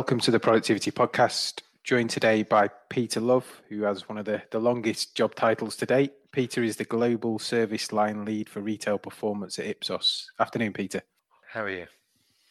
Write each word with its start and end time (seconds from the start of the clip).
Welcome 0.00 0.20
to 0.20 0.30
the 0.30 0.40
Productivity 0.40 0.90
Podcast. 0.90 1.60
Joined 1.84 2.08
today 2.08 2.42
by 2.42 2.70
Peter 2.88 3.20
Love, 3.20 3.60
who 3.68 3.82
has 3.82 4.08
one 4.08 4.16
of 4.16 4.24
the, 4.24 4.40
the 4.50 4.58
longest 4.58 5.14
job 5.14 5.34
titles 5.34 5.76
to 5.76 5.84
date. 5.84 6.14
Peter 6.32 6.62
is 6.62 6.76
the 6.76 6.84
Global 6.84 7.38
Service 7.38 7.92
Line 7.92 8.24
Lead 8.24 8.48
for 8.48 8.60
Retail 8.60 8.96
Performance 8.96 9.58
at 9.58 9.66
Ipsos. 9.66 10.30
Afternoon, 10.38 10.72
Peter. 10.72 11.02
How 11.52 11.64
are 11.64 11.68
you? 11.68 11.86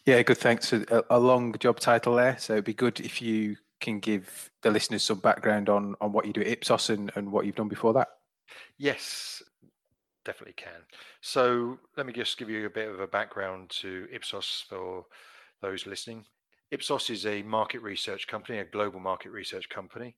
Yeah, 0.06 0.22
good. 0.22 0.38
Thanks. 0.38 0.72
A, 0.74 1.04
a 1.10 1.18
long 1.20 1.56
job 1.58 1.80
title 1.80 2.14
there. 2.14 2.38
So 2.38 2.54
it'd 2.54 2.66
be 2.66 2.76
good 2.76 3.00
if 3.00 3.20
you 3.20 3.58
can 3.82 4.00
give 4.00 4.52
the 4.62 4.70
listeners 4.70 5.02
some 5.02 5.18
background 5.18 5.70
on, 5.70 5.96
on 6.00 6.12
what 6.12 6.28
you 6.28 6.34
do 6.34 6.42
at 6.42 6.48
Ipsos 6.48 6.92
and, 6.92 7.12
and 7.16 7.32
what 7.32 7.48
you've 7.48 7.56
done 7.56 7.68
before 7.68 7.94
that. 7.94 8.10
Yes, 8.78 9.42
definitely 10.24 10.54
can. 10.54 10.84
So 11.22 11.80
let 11.98 12.06
me 12.06 12.14
just 12.14 12.38
give 12.38 12.52
you 12.52 12.68
a 12.68 12.70
bit 12.70 12.90
of 12.90 13.00
a 13.00 13.08
background 13.08 13.72
to 13.82 14.08
Ipsos 14.14 14.66
for 14.70 15.06
those 15.64 15.88
listening. 15.88 16.26
Ipsos 16.72 17.10
is 17.10 17.26
a 17.26 17.42
market 17.42 17.82
research 17.82 18.28
company, 18.28 18.60
a 18.60 18.66
global 18.66 19.00
market 19.00 19.32
research 19.32 19.68
company, 19.70 20.16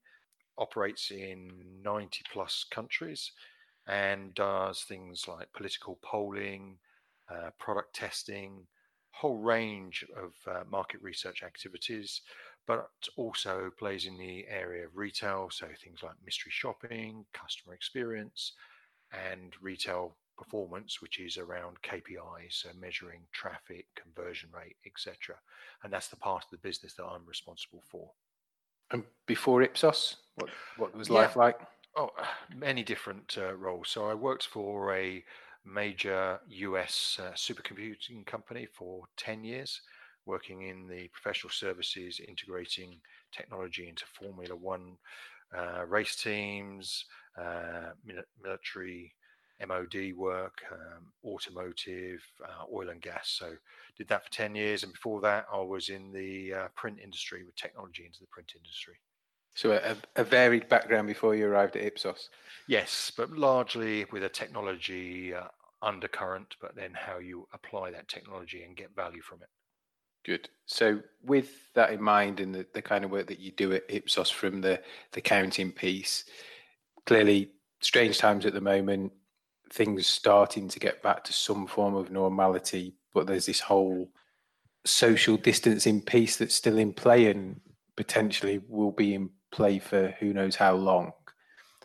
operates 0.58 1.10
in 1.10 1.50
90 1.82 2.24
plus 2.32 2.66
countries 2.70 3.32
and 3.88 4.34
does 4.36 4.84
things 4.84 5.30
like 5.30 5.54
political 5.54 5.98
polling, 6.04 6.78
uh, 7.30 7.52
product 7.58 7.96
testing, 7.96 8.68
whole 9.12 9.38
range 9.38 10.04
of 10.18 10.34
uh, 10.46 10.64
market 10.70 11.02
research 11.02 11.42
activities, 11.42 12.22
but 12.68 12.90
also 13.16 13.72
plays 13.80 14.06
in 14.06 14.18
the 14.18 14.46
area 14.50 14.86
of 14.86 14.96
retail, 14.98 15.50
so 15.50 15.68
things 15.82 16.04
like 16.04 16.16
mystery 16.26 16.52
shopping, 16.54 17.26
customer 17.34 17.74
experience, 17.74 18.54
and 19.14 19.54
retail 19.62 20.18
performance, 20.42 21.02
which 21.02 21.20
is 21.20 21.38
around 21.38 21.82
KPIs, 21.84 22.54
so 22.54 22.70
measuring 22.80 23.22
traffic, 23.32 23.86
conversion 23.96 24.50
rate, 24.54 24.78
etc. 24.86 25.36
And 25.84 25.94
that's 25.94 26.08
the 26.08 26.16
part 26.16 26.44
of 26.46 26.52
the 26.52 26.58
business 26.58 26.94
that 26.96 27.06
I'm 27.06 27.26
responsible 27.28 27.84
for. 27.88 28.10
And 28.92 29.04
before 29.26 29.62
Ipsos, 29.62 30.18
what 30.36 30.50
what 30.78 30.96
was 30.96 31.10
life 31.10 31.36
like? 31.36 31.60
Oh, 31.96 32.10
many 32.56 32.84
different 32.84 33.38
uh, 33.38 33.54
roles. 33.54 33.90
So 33.90 34.10
I 34.10 34.14
worked 34.14 34.48
for 34.48 34.96
a 34.96 35.24
major 35.64 36.40
US 36.48 37.20
uh, 37.22 37.32
supercomputing 37.34 38.26
company 38.26 38.68
for 38.74 39.04
10 39.18 39.44
years, 39.44 39.82
working 40.26 40.64
in 40.64 40.88
the 40.88 41.08
professional 41.10 41.52
services, 41.52 42.20
integrating 42.28 43.00
technology 43.32 43.88
into 43.88 44.06
Formula 44.06 44.56
One 44.56 44.98
uh, 45.56 45.86
race 45.86 46.16
teams, 46.16 47.06
uh, 47.38 47.92
military 48.42 49.14
MOD 49.68 50.14
work, 50.16 50.62
um, 50.72 51.12
automotive, 51.24 52.22
uh, 52.44 52.66
oil 52.74 52.90
and 52.90 53.02
gas. 53.02 53.30
So 53.30 53.54
did 53.98 54.08
that 54.10 54.24
for 54.26 54.32
10 54.32 54.56
years. 54.56 54.84
And 54.84 54.92
before 54.92 55.22
that, 55.22 55.46
I 55.52 55.58
was 55.58 55.90
in 55.90 56.12
the 56.12 56.54
uh, 56.54 56.68
print 56.76 57.00
industry 57.04 57.44
with 57.44 57.56
technology 57.56 58.06
into 58.06 58.20
the 58.20 58.28
print 58.28 58.54
industry. 58.56 58.96
So 59.56 59.72
a, 59.74 59.98
a, 60.16 60.24
varied 60.24 60.70
background 60.70 61.08
before 61.08 61.36
you 61.36 61.46
arrived 61.46 61.76
at 61.76 61.84
Ipsos. 61.84 62.30
Yes, 62.68 63.12
but 63.16 63.32
largely 63.32 64.06
with 64.12 64.24
a 64.24 64.30
technology 64.30 65.34
uh, 65.34 65.48
undercurrent, 65.82 66.56
but 66.62 66.76
then 66.76 66.94
how 66.94 67.20
you 67.20 67.48
apply 67.54 67.92
that 67.92 68.08
technology 68.08 68.64
and 68.64 68.78
get 68.78 68.96
value 68.96 69.22
from 69.22 69.42
it. 69.42 69.50
Good. 70.24 70.50
So 70.68 71.02
with 71.24 71.74
that 71.74 71.92
in 71.92 72.02
mind 72.02 72.40
and 72.40 72.54
the, 72.54 72.66
the 72.74 72.82
kind 72.82 73.04
of 73.04 73.12
work 73.12 73.28
that 73.28 73.40
you 73.40 73.52
do 73.52 73.74
at 73.74 73.84
Ipsos 73.90 74.30
from 74.30 74.62
the, 74.62 74.82
the 75.12 75.22
counting 75.22 75.72
piece, 75.72 76.26
clearly 77.06 77.52
strange 77.82 78.20
times 78.20 78.46
at 78.46 78.54
the 78.54 78.62
moment, 78.62 79.12
things 79.72 80.08
starting 80.08 80.68
to 80.70 80.80
get 80.80 81.02
back 81.02 81.24
to 81.24 81.34
some 81.34 81.68
form 81.68 81.96
of 81.96 82.12
normality, 82.12 82.96
but 83.14 83.28
there's 83.28 83.46
this 83.46 83.60
whole 83.60 84.10
social 84.86 85.38
distancing 85.38 86.02
piece 86.02 86.38
that's 86.38 86.56
still 86.56 86.78
in 86.78 86.94
play 86.94 87.30
and 87.30 87.60
potentially 87.96 88.62
will 88.68 88.92
be 88.92 89.14
in 89.14 89.30
play 89.52 89.80
for 89.80 90.14
who 90.20 90.34
knows 90.34 90.56
how 90.56 90.74
long. 90.74 91.12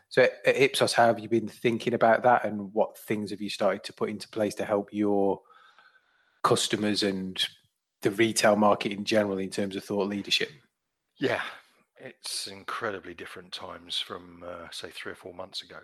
So 0.08 0.22
at 0.22 0.56
Ipsos, 0.56 0.92
how 0.92 1.06
have 1.06 1.18
you 1.18 1.28
been 1.28 1.48
thinking 1.48 1.94
about 1.94 2.22
that 2.22 2.44
and 2.44 2.72
what 2.72 2.96
things 2.96 3.30
have 3.30 3.40
you 3.40 3.50
started 3.50 3.82
to 3.84 3.92
put 3.92 4.08
into 4.08 4.28
place 4.28 4.54
to 4.56 4.64
help 4.64 4.88
your 4.92 5.40
customers 6.42 7.02
and 7.02 7.44
the 8.02 8.10
retail 8.12 8.56
market 8.56 8.92
in 8.92 9.04
general 9.04 9.38
in 9.38 9.50
terms 9.50 9.76
of 9.76 9.84
thought 9.84 10.08
leadership? 10.08 10.50
Yeah, 11.18 11.42
it's 11.98 12.46
incredibly 12.46 13.14
different 13.14 13.52
times 13.52 13.98
from, 13.98 14.44
uh, 14.46 14.68
say, 14.70 14.90
three 14.90 15.12
or 15.12 15.16
four 15.16 15.34
months 15.34 15.62
ago. 15.62 15.78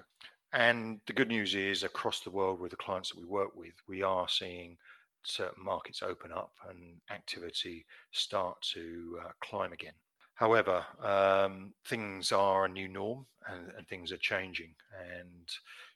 And 0.53 1.01
the 1.07 1.15
good 1.15 1.29
news 1.29 1.55
is, 1.55 1.83
across 1.83 2.21
the 2.21 2.31
world 2.31 2.61
with 2.61 2.73
the 2.73 2.77
clients 2.77 3.11
that 3.11 3.19
we 3.19 3.25
work 3.25 3.57
with, 3.57 3.73
we 3.89 4.03
are 4.03 4.29
seeing 4.29 4.77
certain 5.25 5.65
markets 5.65 6.03
open 6.03 6.31
up 6.33 6.53
and 6.69 7.01
activity 7.11 7.87
start 8.11 8.61
to 8.75 9.19
uh, 9.25 9.31
climb 9.41 9.73
again. 9.73 9.95
However, 10.35 10.85
um, 11.01 11.73
things 11.87 12.33
are 12.33 12.65
a 12.65 12.69
new 12.69 12.89
norm 12.89 13.27
and, 13.49 13.73
and, 13.77 13.87
things 13.87 14.13
are 14.13 14.19
changing. 14.19 14.75
And, 15.19 15.49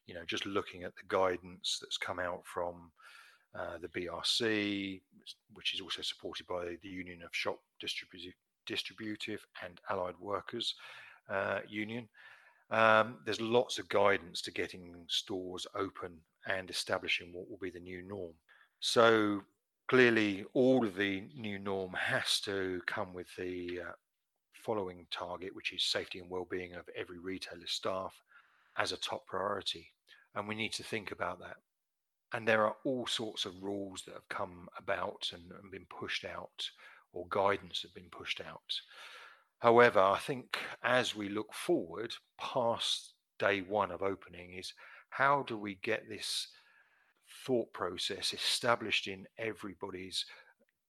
you 0.06 0.15
know, 0.15 0.22
just 0.27 0.47
looking 0.47 0.84
at 0.84 0.95
the 0.95 1.03
guidance 1.09 1.78
that's 1.81 1.97
come 1.97 2.21
out 2.21 2.43
from 2.45 2.93
uh, 3.59 3.78
the 3.81 3.89
BRC, 3.89 5.00
which 5.53 5.75
is 5.75 5.81
also 5.81 6.03
supported 6.03 6.47
by 6.47 6.77
the 6.83 6.89
Union 6.89 7.22
of 7.22 7.31
Shop 7.33 7.59
Distributive, 7.81 8.34
Distributive 8.66 9.45
and 9.65 9.81
Allied 9.91 10.19
Workers 10.21 10.75
uh, 11.28 11.61
Union, 11.69 12.09
um, 12.71 13.16
there's 13.25 13.41
lots 13.41 13.78
of 13.78 13.88
guidance 13.88 14.41
to 14.43 14.50
getting 14.50 14.94
stores 15.09 15.66
open 15.75 16.19
and 16.47 16.71
establishing 16.71 17.32
what 17.32 17.49
will 17.49 17.59
be 17.59 17.71
the 17.71 17.81
new 17.81 18.03
norm. 18.03 18.32
So 18.81 19.43
clearly, 19.88 20.44
all 20.53 20.84
of 20.87 20.97
the 20.97 21.25
new 21.37 21.59
norm 21.59 21.93
has 21.94 22.41
to 22.41 22.81
come 22.87 23.15
with 23.15 23.28
the 23.37 23.81
uh, 23.88 23.93
following 24.65 25.06
target, 25.10 25.54
which 25.54 25.72
is 25.72 25.84
safety 25.84 26.19
and 26.19 26.28
well-being 26.28 26.75
of 26.75 26.88
every 26.97 27.19
retailer 27.19 27.66
staff 27.66 28.15
as 28.77 28.93
a 28.93 28.97
top 28.97 29.27
priority, 29.27 29.88
and 30.34 30.47
we 30.47 30.54
need 30.54 30.72
to 30.72 30.83
think 30.83 31.12
about 31.12 31.38
that. 31.38 31.56
And 32.33 32.47
there 32.47 32.65
are 32.66 32.77
all 32.84 33.06
sorts 33.06 33.44
of 33.44 33.62
rules 33.62 34.03
that 34.04 34.15
have 34.15 34.28
come 34.28 34.69
about 34.77 35.31
and, 35.33 35.44
and 35.62 35.71
been 35.71 35.87
pushed 35.88 36.25
out, 36.25 36.69
or 37.12 37.27
guidance 37.31 37.83
have 37.83 37.94
been 37.94 38.10
pushed 38.10 38.41
out. 38.41 38.75
However, 39.61 40.00
I 40.00 40.19
think 40.19 40.59
as 40.83 41.15
we 41.15 41.28
look 41.28 41.53
forward 41.53 42.15
past 42.39 43.15
day 43.39 43.62
one 43.62 43.91
of 43.91 44.03
opening, 44.03 44.55
is 44.55 44.72
how 45.11 45.43
do 45.43 45.56
we 45.56 45.77
get 45.77 46.09
this 46.09 46.49
thought 47.44 47.72
process 47.72 48.33
established 48.33 49.09
in 49.09 49.27
everybody's 49.39 50.25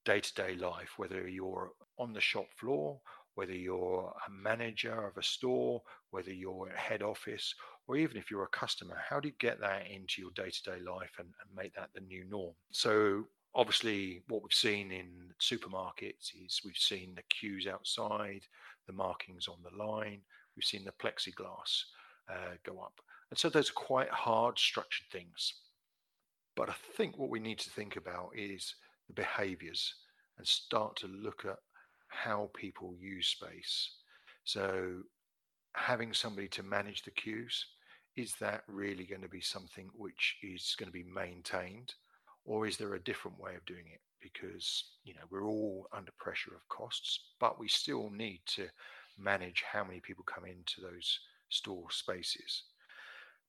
day 0.06 0.20
to 0.20 0.34
day 0.34 0.56
life, 0.56 0.94
whether 0.98 1.28
you're 1.28 1.72
on 1.98 2.14
the 2.14 2.22
shop 2.22 2.48
floor, 2.58 3.00
whether 3.36 3.54
you're 3.54 4.14
a 4.28 4.32
manager 4.32 5.08
of 5.08 5.18
a 5.18 5.24
store, 5.24 5.82
whether 6.10 6.34
you're 6.34 6.70
at 6.70 6.78
head 6.78 7.04
office, 7.04 7.54
or 7.88 7.96
even 7.96 8.18
if 8.18 8.32
you're 8.32 8.44
a 8.44 8.48
customer, 8.48 8.98
how 9.10 9.20
do 9.20 9.28
you 9.28 9.34
get 9.40 9.60
that 9.60 9.88
into 9.88 10.22
your 10.22 10.32
day 10.32 10.50
to 10.50 10.64
day 10.64 10.80
life 10.82 11.12
and, 11.20 11.28
and, 11.28 11.56
make 11.56 11.74
that 11.76 11.90
the 11.94 12.02
new 12.02 12.26
norm? 12.26 12.54
So, 12.72 13.26
obviously, 13.58 14.22
what 14.28 14.44
we've 14.44 14.54
seen 14.54 14.92
in 14.92 15.08
supermarkets 15.42 16.32
is 16.46 16.62
we've 16.64 16.78
seen 16.78 17.14
the 17.16 17.24
queues 17.24 17.68
outside, 17.68 18.44
the 18.86 18.94
markings 18.94 19.48
on 19.48 19.58
the 19.64 19.84
line, 19.84 20.22
we've 20.56 20.64
seen 20.64 20.86
the 20.86 20.92
plexiglass 20.92 21.84
uh, 22.30 22.56
go 22.64 22.80
up. 22.80 23.02
And 23.32 23.38
so 23.38 23.50
those 23.50 23.72
are 23.72 23.74
quite 23.74 24.10
hard 24.10 24.58
structured 24.58 25.08
things. 25.12 25.54
But 26.56 26.70
I 26.70 26.76
think 26.96 27.18
what 27.18 27.30
we 27.30 27.40
need 27.40 27.60
to 27.60 27.70
think 27.70 27.98
about 27.98 28.30
is 28.36 28.76
the 29.08 29.14
behaviors 29.14 29.94
and 30.38 30.48
start 30.48 30.96
to 30.98 31.08
look 31.08 31.44
at 31.46 31.58
how 32.10 32.50
people 32.56 32.96
use 33.00 33.28
space. 33.28 33.92
So 34.44 35.02
having 35.74 36.14
somebody 36.14 36.48
to 36.50 36.64
manage 36.64 37.04
the 37.04 37.12
queues, 37.12 37.66
is 38.16 38.34
that 38.40 38.64
really 38.68 39.04
going 39.04 39.22
to 39.22 39.28
be 39.28 39.42
something 39.42 39.90
which 39.94 40.38
is 40.42 40.76
going 40.78 40.88
to 40.88 40.94
be 40.94 41.04
maintained? 41.04 41.94
Or 42.48 42.66
is 42.66 42.78
there 42.78 42.96
a 42.96 43.04
different 43.04 43.40
way 43.40 43.54
of 43.56 43.66
doing 43.66 43.86
it? 43.94 44.00
Because 44.22 44.84
you 45.04 45.14
know 45.14 45.22
we're 45.30 45.46
all 45.46 45.88
under 45.94 46.12
pressure 46.18 46.56
of 46.56 46.68
costs, 46.70 47.20
but 47.40 47.60
we 47.60 47.68
still 47.68 48.10
need 48.10 48.42
to 48.48 48.68
manage 49.20 49.64
how 49.72 49.84
many 49.84 50.00
people 50.00 50.24
come 50.24 50.46
into 50.46 50.82
those 50.82 51.20
store 51.50 51.92
spaces. 51.92 52.64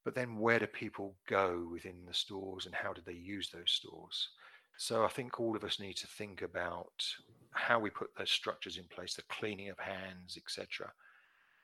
But 0.04 0.14
then 0.14 0.38
where 0.38 0.58
do 0.58 0.66
people 0.66 1.16
go 1.28 1.68
within 1.70 2.04
the 2.06 2.14
stores 2.14 2.66
and 2.66 2.74
how 2.74 2.92
do 2.92 3.00
they 3.04 3.12
use 3.12 3.50
those 3.50 3.70
stores? 3.70 4.28
So 4.76 5.04
I 5.04 5.08
think 5.08 5.40
all 5.40 5.56
of 5.56 5.64
us 5.64 5.80
need 5.80 5.96
to 5.98 6.06
think 6.06 6.42
about 6.42 7.04
how 7.52 7.78
we 7.78 7.90
put 7.90 8.10
those 8.16 8.30
structures 8.30 8.78
in 8.78 8.84
place, 8.84 9.14
the 9.14 9.22
cleaning 9.28 9.70
of 9.70 9.78
hands, 9.78 10.36
etc. 10.36 10.92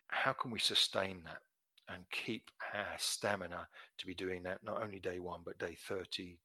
How 0.08 0.32
can 0.32 0.50
we 0.50 0.58
sustain 0.58 1.22
that 1.24 1.38
and 1.88 2.04
keep 2.10 2.50
our 2.74 2.86
stamina 2.98 3.68
to 3.98 4.06
be 4.06 4.14
doing 4.14 4.42
that 4.42 4.64
not 4.64 4.82
only 4.82 4.98
day 4.98 5.18
one 5.18 5.40
but 5.44 5.58
day 5.58 5.76
30, 5.88 6.36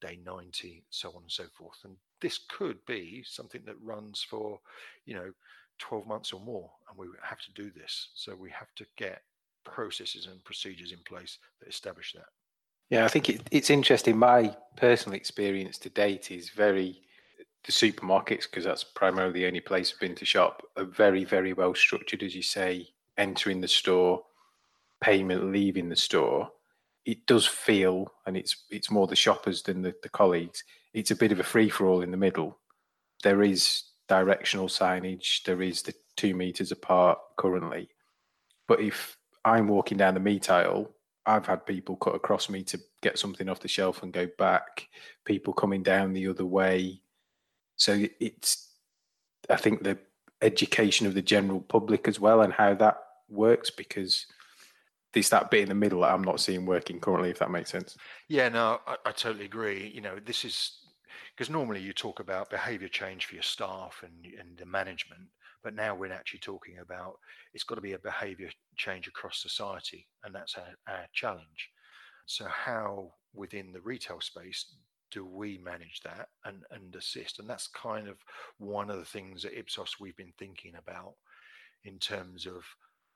day 0.00 0.18
90, 0.24 0.84
so 0.90 1.10
on 1.10 1.22
and 1.22 1.30
so 1.30 1.44
forth. 1.56 1.78
And 1.84 1.96
this 2.20 2.40
could 2.48 2.78
be 2.86 3.24
something 3.26 3.62
that 3.66 3.76
runs 3.82 4.24
for, 4.28 4.60
you 5.06 5.14
know, 5.14 5.32
12 5.78 6.06
months 6.06 6.32
or 6.32 6.40
more. 6.40 6.70
And 6.88 6.98
we 6.98 7.06
have 7.22 7.40
to 7.40 7.52
do 7.52 7.70
this. 7.70 8.08
So 8.14 8.34
we 8.34 8.50
have 8.50 8.74
to 8.76 8.86
get 8.96 9.22
processes 9.64 10.26
and 10.26 10.42
procedures 10.44 10.92
in 10.92 10.98
place 11.06 11.38
that 11.60 11.68
establish 11.68 12.12
that. 12.14 12.26
Yeah, 12.90 13.04
I 13.04 13.08
think 13.08 13.28
it, 13.28 13.42
it's 13.50 13.70
interesting. 13.70 14.16
My 14.16 14.56
personal 14.76 15.16
experience 15.16 15.78
to 15.78 15.90
date 15.90 16.30
is 16.30 16.50
very 16.50 17.02
the 17.64 17.72
supermarkets, 17.72 18.44
because 18.44 18.64
that's 18.64 18.84
primarily 18.84 19.40
the 19.40 19.46
only 19.46 19.60
place 19.60 19.92
I've 19.92 20.00
been 20.00 20.14
to 20.16 20.24
shop, 20.24 20.62
are 20.76 20.84
very, 20.84 21.24
very 21.24 21.52
well 21.52 21.74
structured, 21.74 22.22
as 22.22 22.34
you 22.34 22.42
say, 22.42 22.88
entering 23.18 23.60
the 23.60 23.68
store, 23.68 24.22
payment 25.02 25.52
leaving 25.52 25.88
the 25.88 25.96
store. 25.96 26.50
It 27.08 27.24
does 27.24 27.46
feel, 27.46 28.12
and 28.26 28.36
it's 28.36 28.64
it's 28.68 28.90
more 28.90 29.06
the 29.06 29.16
shoppers 29.16 29.62
than 29.62 29.80
the, 29.80 29.94
the 30.02 30.10
colleagues. 30.10 30.62
It's 30.92 31.10
a 31.10 31.16
bit 31.16 31.32
of 31.32 31.40
a 31.40 31.42
free 31.42 31.70
for 31.70 31.86
all 31.86 32.02
in 32.02 32.10
the 32.10 32.18
middle. 32.18 32.58
There 33.22 33.42
is 33.42 33.84
directional 34.08 34.68
signage. 34.68 35.42
There 35.44 35.62
is 35.62 35.80
the 35.80 35.94
two 36.18 36.34
meters 36.34 36.70
apart 36.70 37.18
currently, 37.38 37.88
but 38.66 38.80
if 38.80 39.16
I'm 39.42 39.68
walking 39.68 39.96
down 39.96 40.12
the 40.12 40.20
meat 40.20 40.50
aisle, 40.50 40.90
I've 41.24 41.46
had 41.46 41.64
people 41.64 41.96
cut 41.96 42.14
across 42.14 42.50
me 42.50 42.62
to 42.64 42.78
get 43.00 43.18
something 43.18 43.48
off 43.48 43.60
the 43.60 43.68
shelf 43.68 44.02
and 44.02 44.12
go 44.12 44.28
back. 44.36 44.88
People 45.24 45.54
coming 45.54 45.82
down 45.82 46.12
the 46.12 46.28
other 46.28 46.44
way. 46.44 47.00
So 47.76 48.04
it's, 48.20 48.68
I 49.48 49.56
think, 49.56 49.82
the 49.82 49.96
education 50.42 51.06
of 51.06 51.14
the 51.14 51.22
general 51.22 51.60
public 51.60 52.06
as 52.06 52.20
well 52.20 52.42
and 52.42 52.52
how 52.52 52.74
that 52.74 52.98
works 53.30 53.70
because 53.70 54.26
there's 55.12 55.30
that 55.30 55.50
bit 55.50 55.62
in 55.62 55.68
the 55.68 55.74
middle 55.74 56.00
that 56.00 56.12
I'm 56.12 56.22
not 56.22 56.40
seeing 56.40 56.66
working 56.66 57.00
currently, 57.00 57.30
if 57.30 57.38
that 57.38 57.50
makes 57.50 57.70
sense. 57.70 57.96
Yeah, 58.28 58.48
no, 58.48 58.80
I, 58.86 58.96
I 59.06 59.12
totally 59.12 59.46
agree. 59.46 59.90
You 59.94 60.00
know, 60.00 60.18
this 60.24 60.44
is 60.44 60.78
because 61.34 61.50
normally 61.50 61.80
you 61.80 61.92
talk 61.92 62.20
about 62.20 62.50
behavior 62.50 62.88
change 62.88 63.26
for 63.26 63.34
your 63.34 63.42
staff 63.42 64.02
and, 64.04 64.34
and 64.38 64.58
the 64.58 64.66
management, 64.66 65.22
but 65.62 65.74
now 65.74 65.94
we're 65.94 66.12
actually 66.12 66.40
talking 66.40 66.78
about 66.78 67.14
it's 67.54 67.64
got 67.64 67.76
to 67.76 67.80
be 67.80 67.92
a 67.92 67.98
behavior 67.98 68.50
change 68.76 69.08
across 69.08 69.40
society, 69.40 70.06
and 70.24 70.34
that's 70.34 70.56
our, 70.56 70.94
our 70.94 71.06
challenge. 71.12 71.70
So, 72.26 72.46
how 72.46 73.12
within 73.34 73.72
the 73.72 73.80
retail 73.80 74.20
space 74.20 74.74
do 75.10 75.24
we 75.24 75.58
manage 75.58 76.00
that 76.04 76.28
and, 76.44 76.62
and 76.70 76.94
assist? 76.94 77.38
And 77.38 77.48
that's 77.48 77.68
kind 77.68 78.08
of 78.08 78.18
one 78.58 78.90
of 78.90 78.98
the 78.98 79.04
things 79.04 79.44
at 79.44 79.56
Ipsos 79.56 79.96
we've 79.98 80.16
been 80.16 80.34
thinking 80.38 80.74
about 80.76 81.14
in 81.84 81.98
terms 81.98 82.46
of 82.46 82.64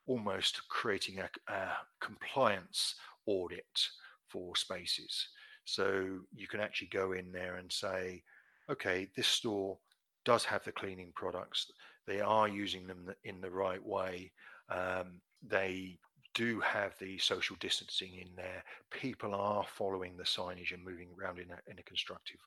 almost 0.06 0.68
creating 0.68 1.20
a, 1.20 1.52
a 1.52 1.68
compliance 2.00 2.94
audit 3.26 3.88
for 4.28 4.56
spaces. 4.56 5.28
So 5.64 6.18
you 6.34 6.48
can 6.48 6.60
actually 6.60 6.88
go 6.88 7.12
in 7.12 7.30
there 7.32 7.56
and 7.56 7.70
say, 7.70 8.22
okay, 8.70 9.08
this 9.16 9.28
store 9.28 9.78
does 10.24 10.44
have 10.44 10.64
the 10.64 10.72
cleaning 10.72 11.12
products. 11.14 11.70
They 12.06 12.20
are 12.20 12.48
using 12.48 12.86
them 12.86 13.14
in 13.24 13.40
the 13.40 13.50
right 13.50 13.84
way. 13.84 14.32
Um, 14.68 15.20
they 15.46 15.98
do 16.34 16.60
have 16.60 16.94
the 16.98 17.18
social 17.18 17.56
distancing 17.60 18.14
in 18.14 18.28
there. 18.36 18.64
People 18.90 19.34
are 19.34 19.64
following 19.76 20.16
the 20.16 20.24
signage 20.24 20.72
and 20.72 20.84
moving 20.84 21.08
around 21.20 21.38
in 21.38 21.50
a, 21.50 21.70
in 21.70 21.78
a 21.78 21.82
constructive, 21.82 22.40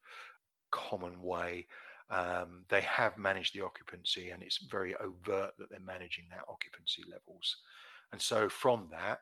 common 0.71 1.21
way. 1.21 1.67
Um, 2.09 2.65
they 2.69 2.81
have 2.81 3.17
managed 3.17 3.55
the 3.55 3.65
occupancy, 3.65 4.29
and 4.29 4.43
it's 4.43 4.59
very 4.69 4.95
overt 4.95 5.51
that 5.57 5.69
they're 5.69 5.79
managing 5.79 6.25
that 6.29 6.45
occupancy 6.47 7.03
levels. 7.09 7.57
And 8.11 8.21
so, 8.21 8.47
from 8.47 8.87
that, 8.91 9.21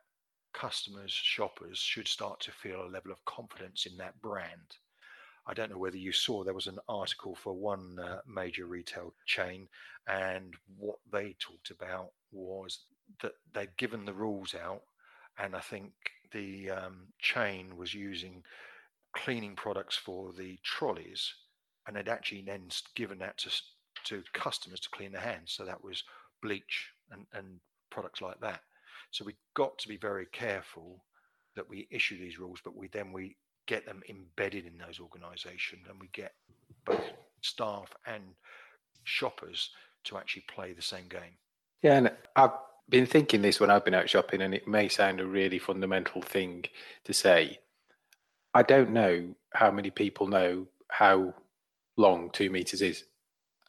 customers, 0.54 1.12
shoppers 1.12 1.78
should 1.78 2.08
start 2.08 2.40
to 2.42 2.52
feel 2.52 2.84
a 2.84 2.90
level 2.94 3.12
of 3.12 3.24
confidence 3.26 3.86
in 3.86 3.98
that 3.98 4.22
brand. 4.22 4.78
I 5.46 5.54
don't 5.54 5.70
know 5.70 5.78
whether 5.78 5.98
you 5.98 6.12
saw 6.12 6.44
there 6.44 6.54
was 6.54 6.68
an 6.68 6.80
article 6.88 7.36
for 7.36 7.54
one 7.54 8.00
uh, 8.00 8.20
major 8.28 8.66
retail 8.66 9.14
chain, 9.26 9.68
and 10.08 10.54
what 10.78 11.00
they 11.12 11.36
talked 11.40 11.72
about 11.72 12.12
was 12.32 12.80
that 13.22 13.34
they'd 13.54 13.76
given 13.78 14.06
the 14.06 14.14
rules 14.14 14.56
out, 14.56 14.84
and 15.38 15.56
I 15.56 15.60
think 15.60 15.92
the 16.32 16.70
um, 16.70 17.08
chain 17.20 17.76
was 17.76 17.94
using 17.94 18.44
cleaning 19.14 19.56
products 19.56 19.96
for 19.96 20.32
the 20.34 20.58
trolleys, 20.64 21.34
and 21.88 21.96
they'd 21.96 22.10
actually 22.10 22.42
then 22.42 22.68
given 22.96 23.20
that 23.20 23.38
to 23.40 23.52
to 24.06 24.24
customers 24.34 24.80
to 24.82 24.90
clean 24.90 25.12
their 25.12 25.22
hands. 25.22 25.54
So 25.54 25.66
that 25.66 25.84
was 25.84 26.04
bleach 26.42 26.92
and, 27.12 27.26
and 27.34 27.60
products 27.90 28.22
like 28.22 28.40
that. 28.42 28.62
So 29.12 29.24
we've 29.24 29.36
got 29.56 29.78
to 29.80 29.88
be 29.88 29.98
very 29.98 30.26
careful 30.32 31.04
that 31.56 31.70
we 31.70 31.88
issue 31.92 32.18
these 32.18 32.40
rules, 32.40 32.60
but 32.64 32.76
we 32.76 32.88
then 32.88 33.12
we 33.12 33.38
get 33.68 33.86
them 33.86 34.02
embedded 34.10 34.66
in 34.66 34.78
those 34.78 35.00
organisations, 35.00 35.86
and 35.90 36.00
we 36.00 36.10
get 36.12 36.34
both 36.86 37.04
staff 37.42 37.94
and 38.06 38.24
shoppers 39.04 39.70
to 40.06 40.18
actually 40.18 40.44
play 40.54 40.74
the 40.74 40.82
same 40.82 41.08
game. 41.08 41.38
Yeah, 41.82 41.98
and 41.98 42.12
I've 42.36 42.52
been 42.90 43.06
thinking 43.06 43.42
this 43.42 43.60
when 43.60 43.70
I've 43.70 43.86
been 43.86 43.94
out 43.94 44.10
shopping, 44.10 44.42
and 44.42 44.54
it 44.54 44.68
may 44.68 44.90
sound 44.90 45.20
a 45.20 45.26
really 45.26 45.60
fundamental 45.60 46.22
thing 46.22 46.66
to 47.06 47.14
say. 47.14 47.60
I 48.54 48.64
don't 48.64 48.92
know 48.92 49.36
how 49.54 49.72
many 49.72 49.90
people 49.90 50.28
know 50.28 50.68
how 50.90 51.34
long 51.98 52.30
two 52.32 52.50
meters 52.50 52.82
is. 52.82 53.06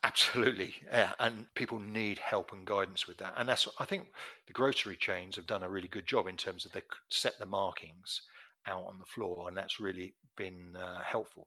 Absolutely, 0.02 0.74
yeah, 0.92 1.12
and 1.18 1.46
people 1.54 1.78
need 1.78 2.18
help 2.18 2.52
and 2.52 2.66
guidance 2.66 3.08
with 3.08 3.16
that. 3.18 3.34
And 3.38 3.48
that's, 3.48 3.66
I 3.78 3.86
think, 3.86 4.08
the 4.46 4.52
grocery 4.52 4.96
chains 4.96 5.36
have 5.36 5.46
done 5.46 5.62
a 5.62 5.68
really 5.68 5.88
good 5.88 6.06
job 6.06 6.26
in 6.26 6.36
terms 6.36 6.66
of 6.66 6.72
they 6.72 6.82
set 7.08 7.38
the 7.38 7.46
markings 7.46 8.20
out 8.66 8.84
on 8.86 8.98
the 8.98 9.06
floor, 9.06 9.48
and 9.48 9.56
that's 9.56 9.80
really 9.80 10.14
been 10.36 10.76
uh, 10.76 11.00
helpful. 11.02 11.46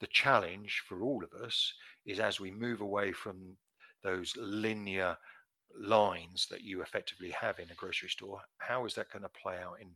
The 0.00 0.06
challenge 0.06 0.84
for 0.88 1.02
all 1.02 1.24
of 1.24 1.42
us 1.42 1.72
is 2.06 2.20
as 2.20 2.38
we 2.38 2.52
move 2.52 2.80
away 2.80 3.10
from 3.10 3.56
those 4.04 4.32
linear 4.36 5.16
lines 5.76 6.46
that 6.50 6.62
you 6.62 6.82
effectively 6.82 7.30
have 7.30 7.58
in 7.58 7.70
a 7.70 7.74
grocery 7.74 8.08
store, 8.08 8.40
how 8.58 8.86
is 8.86 8.94
that 8.94 9.10
going 9.10 9.22
to 9.22 9.28
play 9.28 9.56
out 9.56 9.80
in 9.80 9.88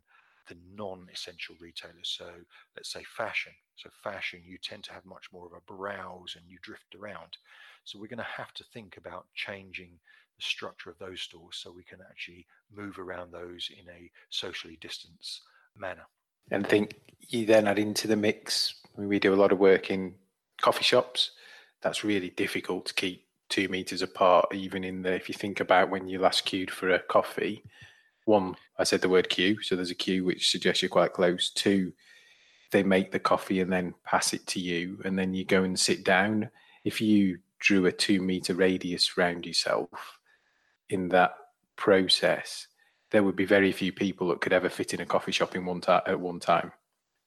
the 0.49 0.57
non-essential 0.75 1.57
retailers? 1.61 2.15
So 2.17 2.31
let's 2.77 2.93
say 2.93 3.05
fashion. 3.17 3.53
So 3.77 3.91
fashion, 4.03 4.41
you 4.45 4.59
tend 4.59 4.85
to 4.85 4.93
have 4.93 5.05
much 5.05 5.33
more 5.33 5.47
of 5.47 5.53
a 5.53 5.73
browse 5.73 6.37
and 6.37 6.45
you 6.49 6.59
drift 6.63 6.95
around. 6.95 7.37
So 7.85 7.99
we're 7.99 8.09
going 8.09 8.19
to 8.19 8.25
have 8.25 8.53
to 8.55 8.65
think 8.73 8.97
about 8.97 9.27
changing 9.35 9.99
the 10.37 10.43
structure 10.43 10.91
of 10.91 10.99
those 10.99 11.21
stores 11.21 11.57
so 11.57 11.73
we 11.73 11.85
can 11.85 11.99
actually 12.09 12.47
move 12.75 12.99
around 12.99 13.33
those 13.33 13.71
in 13.71 13.89
a 13.89 14.11
socially 14.31 14.79
distanced 14.81 15.43
manner. 15.77 16.07
And 16.51 16.67
think 16.67 17.01
you 17.29 17.47
then 17.47 17.67
add 17.67 17.79
into 17.79 18.09
the 18.09 18.17
mix. 18.17 18.75
We 18.97 19.19
do 19.19 19.35
a 19.35 19.37
lot 19.37 19.53
of 19.53 19.59
work 19.59 19.91
in 19.91 20.15
coffee 20.61 20.85
shops. 20.85 21.33
That's 21.81 22.05
really 22.05 22.31
difficult 22.31 22.87
to 22.87 22.95
keep 22.95 23.27
two 23.49 23.69
meters 23.69 24.03
apart, 24.03 24.47
even 24.55 24.85
in 24.85 25.03
the, 25.03 25.13
if 25.13 25.29
you 25.29 25.35
think 25.35 25.61
about 25.61 25.91
when 25.91 26.09
you 26.09 26.19
last 26.19 26.45
queued 26.45 26.71
for 26.71 26.91
a 26.91 26.99
coffee, 26.99 27.63
one, 28.25 28.57
I 28.79 28.85
said 28.85 29.01
the 29.01 29.09
word 29.09 29.29
queue. 29.29 29.61
So 29.63 29.77
there's 29.77 29.91
a 29.91 29.95
queue 29.95 30.25
which 30.25 30.51
suggests 30.51 30.83
you're 30.83 30.89
quite 30.89 31.13
close. 31.13 31.51
Two, 31.51 31.93
they 32.71 32.83
make 32.83 33.13
the 33.13 33.19
coffee 33.19 33.61
and 33.61 33.73
then 33.73 33.95
pass 34.05 34.33
it 34.33 34.47
to 34.49 34.61
you, 34.61 35.01
and 35.05 35.19
then 35.19 35.35
you 35.35 35.45
go 35.45 35.63
and 35.63 35.79
sit 35.79 36.05
down. 36.05 36.51
If 36.85 37.01
you 37.01 37.39
drew 37.59 37.87
a 37.87 37.93
two 37.93 38.21
meter 38.21 38.55
radius 38.55 39.17
around 39.17 39.47
yourself 39.47 40.19
in 40.89 41.09
that 41.11 41.35
process, 41.77 42.67
there 43.11 43.23
would 43.23 43.37
be 43.37 43.45
very 43.45 43.73
few 43.73 43.93
people 43.93 44.29
that 44.29 44.41
could 44.41 44.53
ever 44.53 44.69
fit 44.69 44.95
in 44.95 45.01
a 45.01 45.07
coffee 45.07 45.33
shop 45.33 45.55
in 45.55 45.67
one 45.67 45.81
ta- 45.81 46.03
at 46.07 46.19
one 46.19 46.41
time. 46.41 46.73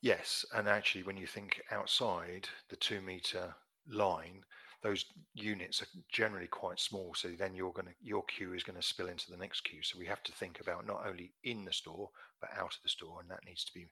Yes, 0.02 0.46
and 0.54 0.68
actually, 0.68 1.04
when 1.04 1.18
you 1.18 1.28
think 1.28 1.62
outside 1.72 2.50
the 2.70 2.76
two 2.76 3.02
meter 3.02 3.56
line, 3.88 4.44
those 4.86 5.06
units 5.34 5.82
are 5.82 5.88
generally 6.12 6.48
quite 6.48 6.80
small. 6.80 7.14
So 7.16 7.30
then 7.30 7.56
you're 7.56 7.74
going 7.74 7.88
to 7.88 7.94
your 8.02 8.24
queue 8.26 8.54
is 8.54 8.64
going 8.64 8.80
to 8.80 8.88
spill 8.88 9.08
into 9.08 9.32
the 9.32 9.38
next 9.38 9.62
queue. 9.62 9.82
So 9.82 9.98
we 9.98 10.06
have 10.06 10.22
to 10.24 10.32
think 10.32 10.62
about 10.62 10.86
not 10.86 11.04
only 11.08 11.34
in 11.44 11.66
the 11.66 11.74
store 11.74 12.10
but 12.40 12.52
out 12.56 12.76
of 12.76 12.80
the 12.84 12.90
store, 12.90 13.20
and 13.20 13.30
that 13.32 13.46
needs 13.46 13.66
to 13.66 13.74
be 13.74 13.88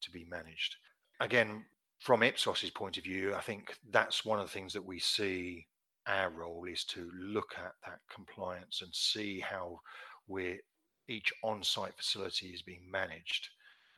to 0.00 0.10
be 0.10 0.24
managed. 0.30 0.76
Again, 1.20 1.64
from 2.00 2.22
Ipsos's 2.22 2.70
point 2.70 2.96
of 2.96 3.04
view, 3.04 3.34
I 3.34 3.40
think 3.40 3.76
that's 3.90 4.24
one 4.24 4.38
of 4.38 4.46
the 4.46 4.52
things 4.52 4.72
that 4.72 4.84
we 4.84 4.98
see 4.98 5.66
our 6.06 6.30
role 6.30 6.64
is 6.64 6.84
to 6.84 7.10
look 7.14 7.54
at 7.58 7.72
that 7.84 7.98
compliance 8.12 8.80
and 8.80 8.94
see 8.94 9.40
how 9.40 9.80
we're 10.28 10.58
each 11.08 11.30
on-site 11.42 11.96
facility 11.96 12.48
is 12.48 12.62
being 12.62 12.90
managed 12.90 13.48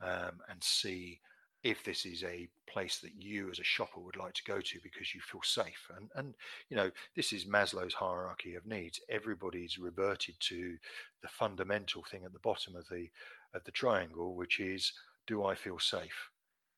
um, 0.01 0.39
and 0.49 0.61
see 0.61 1.19
if 1.63 1.83
this 1.83 2.05
is 2.05 2.23
a 2.23 2.47
place 2.67 2.99
that 2.99 3.11
you 3.15 3.49
as 3.51 3.59
a 3.59 3.63
shopper 3.63 3.99
would 3.99 4.15
like 4.15 4.33
to 4.33 4.43
go 4.45 4.59
to 4.59 4.79
because 4.81 5.13
you 5.13 5.21
feel 5.21 5.41
safe. 5.43 5.89
And 5.97 6.09
and 6.15 6.33
you 6.69 6.77
know 6.77 6.89
this 7.15 7.33
is 7.33 7.45
maslow's 7.45 7.93
hierarchy 7.93 8.55
of 8.55 8.65
needs. 8.65 8.99
Everybody's 9.09 9.77
reverted 9.77 10.35
to 10.39 10.77
the 11.21 11.27
fundamental 11.27 12.03
thing 12.09 12.23
at 12.25 12.33
the 12.33 12.39
bottom 12.39 12.75
of 12.75 12.87
the 12.89 13.07
of 13.53 13.63
the 13.65 13.71
triangle 13.71 14.35
which 14.35 14.59
is 14.59 14.91
do 15.27 15.45
i 15.45 15.53
feel 15.53 15.79
safe? 15.79 16.29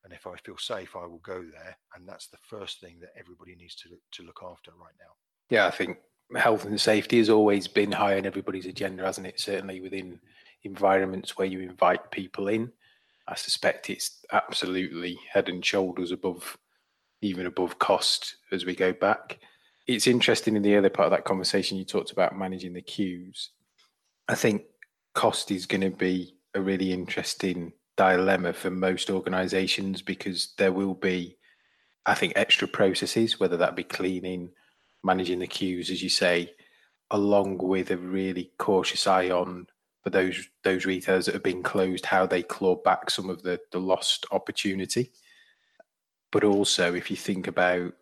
And 0.03 0.11
if 0.11 0.27
i 0.27 0.35
feel 0.37 0.57
safe 0.57 0.95
i 0.95 1.05
will 1.05 1.21
go 1.23 1.41
there. 1.41 1.77
And 1.95 2.07
that's 2.07 2.27
the 2.27 2.37
first 2.49 2.81
thing 2.81 2.97
that 2.99 3.13
everybody 3.17 3.55
needs 3.55 3.75
to 3.75 3.89
to 4.11 4.23
look 4.23 4.41
after 4.43 4.71
right 4.71 4.95
now. 4.99 5.13
Yeah 5.49 5.67
i 5.67 5.71
think 5.71 5.97
health 6.35 6.65
and 6.65 6.81
safety 6.81 7.19
has 7.19 7.29
always 7.29 7.67
been 7.67 7.91
high 7.91 8.17
on 8.17 8.25
everybody's 8.25 8.65
agenda 8.65 9.03
hasn't 9.03 9.27
it? 9.27 9.39
Certainly 9.39 9.79
within 9.79 10.19
environments 10.63 11.37
where 11.37 11.47
you 11.47 11.59
invite 11.59 12.11
people 12.11 12.47
in 12.47 12.71
I 13.27 13.35
suspect 13.35 13.89
it's 13.89 14.19
absolutely 14.31 15.17
head 15.31 15.49
and 15.49 15.63
shoulders 15.63 16.11
above, 16.11 16.57
even 17.21 17.45
above 17.45 17.79
cost 17.79 18.35
as 18.51 18.65
we 18.65 18.75
go 18.75 18.93
back. 18.93 19.39
It's 19.87 20.07
interesting 20.07 20.55
in 20.55 20.61
the 20.61 20.75
other 20.75 20.89
part 20.89 21.07
of 21.07 21.11
that 21.11 21.25
conversation, 21.25 21.77
you 21.77 21.85
talked 21.85 22.11
about 22.11 22.37
managing 22.37 22.73
the 22.73 22.81
queues. 22.81 23.51
I 24.27 24.35
think 24.35 24.63
cost 25.13 25.51
is 25.51 25.65
going 25.65 25.81
to 25.81 25.89
be 25.89 26.35
a 26.53 26.61
really 26.61 26.91
interesting 26.91 27.73
dilemma 27.95 28.53
for 28.53 28.69
most 28.69 29.09
organizations 29.09 30.01
because 30.01 30.53
there 30.57 30.71
will 30.71 30.93
be 30.93 31.37
I 32.05 32.15
think 32.15 32.33
extra 32.35 32.67
processes, 32.67 33.39
whether 33.39 33.57
that 33.57 33.75
be 33.75 33.83
cleaning, 33.83 34.49
managing 35.03 35.39
the 35.39 35.47
queues, 35.47 35.89
as 35.89 36.03
you 36.03 36.09
say, 36.09 36.53
along 37.11 37.59
with 37.59 37.91
a 37.91 37.97
really 37.97 38.51
cautious 38.57 39.07
eye 39.07 39.29
on 39.29 39.67
for 40.03 40.09
those 40.09 40.49
those 40.63 40.85
retailers 40.85 41.25
that 41.25 41.33
have 41.33 41.43
been 41.43 41.63
closed, 41.63 42.05
how 42.05 42.25
they 42.25 42.43
claw 42.43 42.75
back 42.75 43.09
some 43.09 43.29
of 43.29 43.41
the 43.43 43.59
the 43.71 43.79
lost 43.79 44.25
opportunity. 44.31 45.11
But 46.31 46.43
also, 46.43 46.93
if 46.93 47.09
you 47.09 47.17
think 47.17 47.47
about 47.47 47.93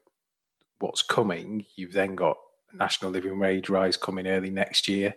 what's 0.80 1.02
coming, 1.02 1.66
you've 1.76 1.94
then 1.94 2.16
got 2.16 2.38
national 2.74 3.12
living 3.12 3.38
wage 3.40 3.70
rise 3.70 3.98
coming 3.98 4.28
early 4.28 4.50
next 4.50 4.88
year. 4.88 5.14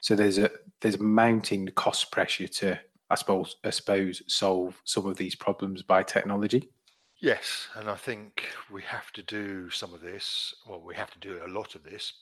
So 0.00 0.14
there's 0.14 0.38
a 0.38 0.50
there's 0.80 0.94
a 0.94 1.02
mounting 1.02 1.68
cost 1.68 2.12
pressure 2.12 2.48
to 2.48 2.78
I 3.10 3.16
suppose 3.16 3.56
I 3.64 3.70
suppose 3.70 4.22
solve 4.28 4.80
some 4.84 5.06
of 5.06 5.16
these 5.16 5.34
problems 5.34 5.82
by 5.82 6.02
technology. 6.02 6.70
Yes, 7.18 7.68
and 7.74 7.90
I 7.90 7.96
think 7.96 8.48
we 8.70 8.82
have 8.82 9.12
to 9.12 9.22
do 9.22 9.68
some 9.68 9.92
of 9.92 10.00
this. 10.00 10.54
Well, 10.66 10.80
we 10.80 10.94
have 10.94 11.10
to 11.10 11.18
do 11.18 11.40
a 11.44 11.48
lot 11.48 11.74
of 11.74 11.82
this, 11.82 12.14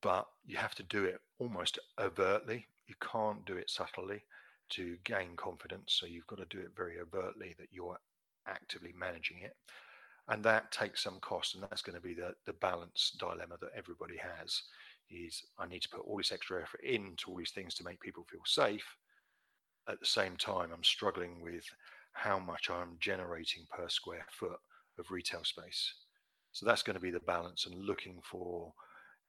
but 0.00 0.26
you 0.46 0.56
have 0.56 0.74
to 0.76 0.82
do 0.82 1.04
it 1.04 1.20
almost 1.38 1.78
overtly. 1.98 2.66
You 2.86 2.94
can't 3.00 3.44
do 3.44 3.56
it 3.56 3.70
subtly 3.70 4.22
to 4.70 4.96
gain 5.04 5.36
confidence. 5.36 5.96
So 5.98 6.06
you've 6.06 6.26
got 6.26 6.38
to 6.38 6.56
do 6.56 6.60
it 6.60 6.70
very 6.76 6.96
overtly 7.00 7.54
that 7.58 7.68
you're 7.70 7.98
actively 8.46 8.94
managing 8.98 9.38
it. 9.42 9.56
And 10.28 10.42
that 10.44 10.72
takes 10.72 11.04
some 11.04 11.20
cost, 11.20 11.54
and 11.54 11.62
that's 11.62 11.82
going 11.82 11.94
to 11.94 12.02
be 12.02 12.14
the, 12.14 12.34
the 12.46 12.52
balance 12.54 13.16
dilemma 13.18 13.56
that 13.60 13.70
everybody 13.76 14.16
has 14.16 14.62
is 15.08 15.44
I 15.56 15.66
need 15.66 15.82
to 15.82 15.88
put 15.88 16.00
all 16.00 16.16
this 16.16 16.32
extra 16.32 16.60
effort 16.60 16.80
into 16.82 17.30
all 17.30 17.36
these 17.36 17.52
things 17.52 17.74
to 17.74 17.84
make 17.84 18.00
people 18.00 18.26
feel 18.28 18.40
safe. 18.44 18.84
At 19.88 20.00
the 20.00 20.06
same 20.06 20.36
time, 20.36 20.70
I'm 20.72 20.82
struggling 20.82 21.40
with 21.40 21.64
how 22.12 22.40
much 22.40 22.70
I'm 22.70 22.96
generating 22.98 23.66
per 23.70 23.88
square 23.88 24.26
foot 24.30 24.58
of 24.98 25.10
retail 25.10 25.44
space. 25.44 25.94
So 26.50 26.66
that's 26.66 26.82
going 26.82 26.94
to 26.94 27.00
be 27.00 27.10
the 27.12 27.20
balance 27.20 27.66
and 27.66 27.84
looking 27.84 28.20
for 28.24 28.72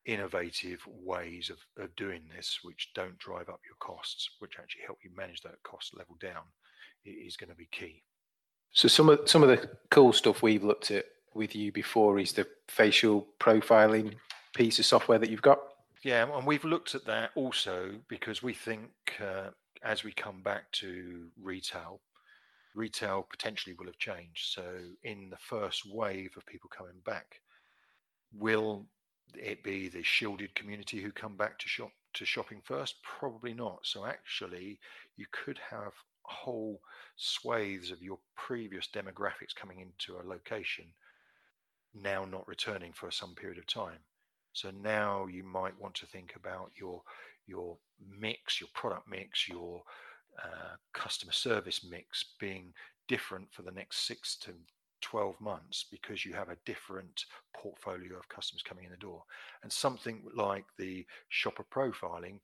innovative 0.08 0.82
ways 0.88 1.52
of, 1.52 1.84
of 1.84 1.96
doing 1.96 2.24
this, 2.36 2.60
which 2.64 2.90
don't 2.96 3.18
drive 3.20 3.50
up 3.50 3.60
your 3.66 3.76
costs, 3.80 4.30
which 4.40 4.54
actually 4.60 4.82
help 4.86 4.98
you 5.04 5.12
manage 5.16 5.42
that 5.42 5.62
cost 5.64 5.96
level 5.96 6.16
down, 6.20 6.44
is 7.06 7.38
going 7.38 7.50
to 7.50 7.56
be 7.56 7.68
key. 7.72 8.02
So 8.72 8.88
some 8.88 9.10
of 9.10 9.30
some 9.30 9.44
of 9.44 9.50
the 9.50 9.70
cool 9.92 10.14
stuff 10.14 10.42
we've 10.42 10.64
looked 10.64 10.92
at 10.92 11.06
with 11.34 11.56
you 11.56 11.72
before 11.72 12.20
is 12.20 12.34
the 12.34 12.48
facial 12.68 13.28
profiling 13.40 14.16
piece 14.56 14.80
of 14.80 14.86
software 14.86 15.20
that 15.20 15.30
you've 15.30 15.42
got. 15.42 15.60
Yeah, 16.04 16.28
and 16.36 16.46
we've 16.46 16.64
looked 16.64 16.96
at 16.96 17.06
that 17.06 17.32
also 17.36 17.92
because 18.08 18.42
we 18.42 18.54
think 18.54 18.90
uh, 19.22 19.50
as 19.84 20.04
we 20.04 20.12
come 20.12 20.42
back 20.42 20.72
to 20.74 21.28
retail, 21.42 22.02
retail 22.76 23.28
potentially 23.30 23.76
will 23.78 23.88
have 23.88 23.98
changed. 23.98 24.54
So, 24.54 24.64
in 25.04 25.30
the 25.30 25.38
first 25.38 25.84
wave 25.86 26.32
of 26.38 26.46
people 26.46 26.70
coming 26.76 27.02
back, 27.06 27.42
will 28.34 28.86
it 29.36 29.64
be 29.64 29.90
the 29.90 30.04
shielded 30.04 30.56
community 30.56 31.02
who 31.02 31.12
come 31.12 31.36
back 31.36 31.60
to 31.60 31.68
shop 31.68 31.92
to 32.14 32.26
shopping 32.26 32.62
first? 32.64 32.96
Probably 33.04 33.54
not. 33.54 33.80
So, 33.84 34.06
actually, 34.06 34.80
you 35.16 35.26
could 35.32 35.60
have 35.70 35.94
whole 36.24 36.82
swathes 37.16 37.92
of 37.92 38.02
your 38.02 38.20
previous 38.36 38.88
demographics 38.88 39.56
coming 39.56 39.80
into 39.80 40.20
a 40.20 40.28
location 40.28 40.86
now 41.94 42.26
not 42.26 42.48
returning 42.48 42.92
for 42.94 43.12
some 43.12 43.34
period 43.36 43.58
of 43.58 43.68
time. 43.68 44.00
So 44.54 44.72
now 44.72 45.28
you 45.28 45.44
might 45.44 45.80
want 45.80 45.96
to 45.96 46.06
think 46.06 46.34
about 46.36 46.72
your 46.80 47.02
your 47.46 47.78
mix, 48.20 48.60
your 48.60 48.70
product 48.74 49.08
mix, 49.10 49.48
your 49.48 49.84
uh, 50.44 50.76
customer 50.94 51.32
service 51.32 51.86
mix 51.90 52.26
being 52.40 52.74
different 53.08 53.48
for 53.52 53.62
the 53.62 53.72
next 53.72 54.06
six 54.06 54.36
to 54.38 54.52
12 55.02 55.40
months 55.40 55.86
because 55.92 56.26
you 56.26 56.34
have 56.34 56.50
a 56.50 56.58
different 56.66 57.26
portfolio 57.56 58.18
of 58.18 58.30
customers 58.30 58.64
coming 58.64 58.86
in 58.86 58.92
the 58.92 58.98
door. 58.98 59.24
And 59.64 59.72
something 59.72 60.22
like 60.36 60.66
the 60.78 61.06
shopper 61.30 61.66
profiling 61.72 62.40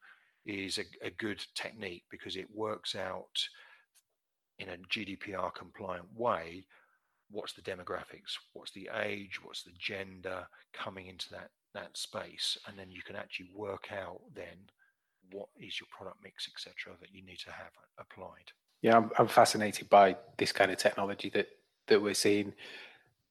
is 0.45 0.77
a, 0.77 0.83
a 1.05 1.11
good 1.11 1.43
technique 1.55 2.03
because 2.11 2.35
it 2.35 2.47
works 2.53 2.95
out 2.95 3.39
in 4.59 4.69
a 4.69 4.77
GDPR 4.89 5.53
compliant 5.53 6.05
way 6.15 6.65
what's 7.33 7.53
the 7.53 7.61
demographics, 7.61 8.37
what's 8.53 8.71
the 8.71 8.89
age, 9.03 9.39
what's 9.43 9.63
the 9.63 9.71
gender 9.77 10.47
coming 10.71 11.07
into 11.07 11.29
that 11.31 11.49
that 11.73 11.97
space, 11.97 12.55
and 12.67 12.77
then 12.77 12.91
you 12.91 13.01
can 13.01 13.15
actually 13.15 13.49
work 13.53 13.87
out 13.91 14.21
then 14.35 14.69
what 15.31 15.47
is 15.59 15.79
your 15.79 15.87
product 15.89 16.17
mix, 16.23 16.47
etc., 16.47 16.95
that 17.01 17.09
you 17.11 17.25
need 17.25 17.39
to 17.39 17.51
have 17.51 17.71
applied. 17.97 18.51
Yeah, 18.83 18.97
I'm, 18.97 19.09
I'm 19.17 19.27
fascinated 19.27 19.89
by 19.89 20.15
this 20.37 20.51
kind 20.51 20.69
of 20.69 20.77
technology 20.77 21.29
that 21.29 21.47
that 21.87 22.01
we're 22.01 22.13
seeing. 22.13 22.53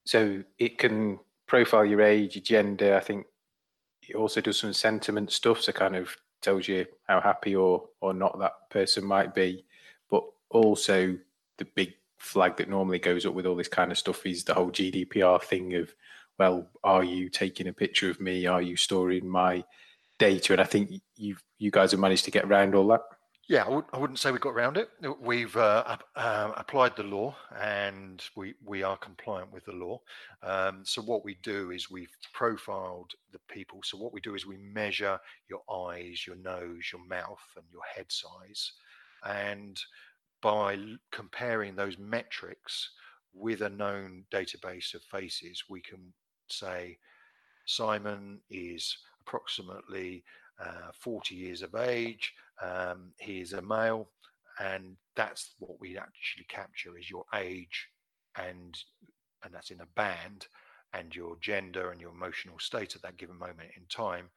So 0.04 0.42
it 0.59 0.78
can 0.78 1.18
profile 1.47 1.85
your 1.85 2.02
age, 2.02 2.37
your 2.37 2.42
gender. 2.42 2.97
I 2.97 3.00
think 3.00 3.26
it 4.09 4.16
also 4.16 4.40
does 4.40 4.59
some 4.59 4.73
sentiment 4.73 5.30
stuff, 5.30 5.62
so 5.62 5.73
kind 5.73 5.97
of 5.97 6.16
tells 6.40 6.66
you 6.66 6.87
how 7.06 7.21
happy 7.21 7.54
or 7.54 7.88
or 8.00 8.12
not 8.12 8.38
that 8.40 8.68
person 8.71 9.04
might 9.04 9.35
be. 9.35 9.64
But 10.11 10.25
also 10.50 11.16
the 11.59 11.64
big 11.64 11.94
flag 12.18 12.56
that 12.56 12.68
normally 12.68 12.99
goes 12.99 13.26
up 13.26 13.35
with 13.35 13.47
all 13.47 13.56
this 13.56 13.68
kind 13.68 13.90
of 13.90 13.99
stuff 13.99 14.25
is 14.26 14.44
the 14.44 14.54
whole 14.54 14.71
GDPR 14.71 15.42
thing 15.42 15.75
of, 15.75 15.94
well, 16.38 16.68
are 16.85 17.04
you 17.04 17.28
taking 17.28 17.68
a 17.68 17.73
picture 17.73 18.11
of 18.11 18.21
me? 18.21 18.47
Are 18.47 18.62
you 18.62 18.76
storing 18.76 19.28
my 19.28 19.64
data? 20.18 20.52
And 20.52 20.61
I 20.61 20.64
think 20.64 20.90
you 21.16 21.37
you 21.59 21.71
guys 21.71 21.92
have 21.92 22.00
managed 22.00 22.25
to 22.25 22.30
get 22.30 22.44
around 22.44 22.75
all 22.75 22.88
that. 22.88 23.02
Yeah, 23.49 23.65
I 23.93 23.99
wouldn't 23.99 24.21
say 24.21 24.31
we 24.31 24.39
got 24.39 24.55
around 24.55 24.77
it. 24.77 24.89
We've 25.21 25.57
uh, 25.57 25.97
uh, 26.15 26.53
applied 26.57 26.95
the 26.97 27.03
law 27.03 27.35
and 27.61 28.23
we, 28.37 28.55
we 28.65 28.85
are 28.85 28.97
compliant 28.97 29.53
with 29.53 29.65
the 29.65 29.73
law. 29.73 30.01
Um, 30.45 30.83
so, 30.85 31.03
what 31.03 31.25
we 31.25 31.37
do 31.43 31.73
is 31.73 31.91
we've 31.91 32.17
profiled 32.33 33.11
the 33.33 33.41
people. 33.49 33.81
So, 33.83 33.99
what 33.99 34.13
we 34.13 34.21
do 34.21 34.37
is 34.37 34.47
we 34.47 34.59
measure 34.59 35.19
your 35.51 35.63
eyes, 35.69 36.25
your 36.25 36.37
nose, 36.37 36.85
your 36.93 37.05
mouth, 37.05 37.43
and 37.57 37.65
your 37.73 37.83
head 37.95 38.07
size. 38.11 38.73
And 39.27 39.79
by 40.41 40.79
comparing 41.11 41.75
those 41.75 41.99
metrics 41.99 42.91
with 43.35 43.63
a 43.63 43.71
known 43.71 44.25
database 44.33 44.95
of 44.95 45.03
faces, 45.03 45.65
we 45.69 45.81
can 45.81 46.13
say 46.49 46.97
Simon 47.67 48.41
is 48.51 48.97
approximately 49.21 50.23
uh, 50.61 50.93
40 50.95 51.35
years 51.35 51.63
of 51.63 51.75
age, 51.75 52.33
um, 52.62 53.12
he 53.19 53.40
is 53.40 53.52
a 53.52 53.62
male, 53.62 54.09
and 54.59 54.97
that's 55.16 55.54
what 55.59 55.81
we 55.81 55.97
actually 55.99 56.45
capture 56.49 56.97
is 56.99 57.11
your 57.11 57.25
age 57.35 57.88
and 58.37 58.78
and 59.45 59.52
that's 59.52 59.71
in 59.71 59.81
a 59.81 59.87
band 59.97 60.47
and 60.95 61.14
your 61.14 61.37
gender 61.40 61.90
and 61.90 62.00
your 62.00 62.11
emotional 62.12 62.59
state 62.59 62.95
at 62.95 63.02
that 63.02 63.16
given 63.16 63.38
moment 63.38 63.71
in 63.76 63.83
time 63.88 64.28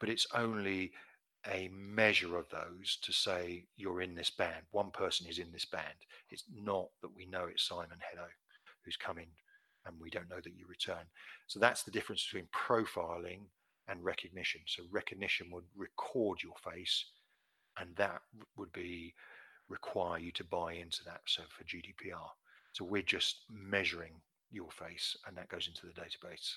but 0.00 0.08
it's 0.08 0.26
only 0.34 0.92
a 1.46 1.68
measure 1.72 2.36
of 2.36 2.46
those 2.50 2.98
to 3.02 3.12
say 3.12 3.64
you're 3.76 4.02
in 4.02 4.14
this 4.14 4.30
band. 4.30 4.64
One 4.72 4.90
person 4.90 5.26
is 5.28 5.38
in 5.38 5.52
this 5.52 5.64
band. 5.64 6.04
It's 6.30 6.44
not 6.54 6.88
that 7.00 7.14
we 7.14 7.26
know 7.26 7.46
it's 7.50 7.66
Simon 7.66 7.98
Hedaux 7.98 8.28
who's 8.84 8.96
coming 8.96 9.28
and 9.86 9.94
we 10.00 10.10
don't 10.10 10.28
know 10.28 10.40
that 10.42 10.56
you 10.56 10.66
return. 10.68 11.04
So 11.46 11.58
that's 11.58 11.82
the 11.82 11.90
difference 11.90 12.24
between 12.24 12.48
profiling 12.48 13.40
and 13.88 14.04
recognition. 14.04 14.60
So 14.66 14.82
recognition 14.90 15.48
would 15.50 15.64
record 15.76 16.42
your 16.42 16.54
face 16.72 17.06
and 17.80 17.94
that 17.96 18.20
would 18.56 18.72
be 18.72 19.14
require 19.68 20.18
you 20.18 20.32
to 20.32 20.44
buy 20.44 20.74
into 20.74 21.04
that. 21.04 21.20
So 21.26 21.42
for 21.48 21.64
GDPR. 21.64 22.28
So 22.72 22.84
we're 22.84 23.02
just 23.02 23.44
measuring 23.50 24.12
your 24.50 24.70
face 24.70 25.16
and 25.26 25.36
that 25.36 25.48
goes 25.48 25.68
into 25.68 25.86
the 25.86 26.00
database. 26.00 26.54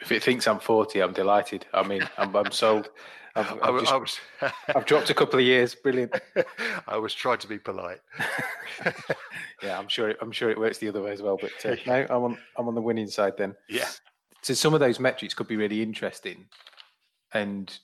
If 0.00 0.12
it 0.12 0.22
thinks 0.22 0.46
I'm 0.46 0.60
40, 0.60 1.00
I'm 1.00 1.12
delighted. 1.12 1.66
I 1.74 1.86
mean, 1.86 2.08
I'm, 2.16 2.34
I'm 2.34 2.52
sold. 2.52 2.90
I've, 3.34 3.52
I've, 3.62 3.74
I, 3.74 3.80
just, 3.80 3.92
I 3.92 3.96
was, 3.96 4.20
I've 4.74 4.86
dropped 4.86 5.10
a 5.10 5.14
couple 5.14 5.38
of 5.38 5.44
years. 5.44 5.74
Brilliant. 5.74 6.14
I 6.86 6.96
was 6.96 7.12
trying 7.12 7.38
to 7.38 7.48
be 7.48 7.58
polite. 7.58 8.00
yeah, 9.62 9.78
I'm 9.78 9.88
sure. 9.88 10.10
It, 10.10 10.18
I'm 10.22 10.32
sure 10.32 10.50
it 10.50 10.58
works 10.58 10.78
the 10.78 10.88
other 10.88 11.02
way 11.02 11.12
as 11.12 11.20
well. 11.20 11.38
But 11.40 11.52
uh, 11.64 11.76
no, 11.86 12.06
I'm 12.08 12.22
on. 12.22 12.38
I'm 12.56 12.68
on 12.68 12.74
the 12.74 12.80
winning 12.80 13.08
side 13.08 13.34
then. 13.36 13.54
Yeah. 13.68 13.88
So 14.42 14.54
some 14.54 14.72
of 14.74 14.80
those 14.80 14.98
metrics 14.98 15.34
could 15.34 15.48
be 15.48 15.56
really 15.56 15.82
interesting, 15.82 16.46
and 17.34 17.78